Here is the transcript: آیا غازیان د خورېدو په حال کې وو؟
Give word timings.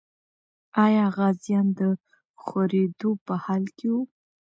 آیا 0.85 1.05
غازیان 1.15 1.67
د 1.79 1.81
خورېدو 2.43 3.09
په 3.25 3.33
حال 3.43 3.63
کې 3.77 3.87
وو؟ 3.93 4.01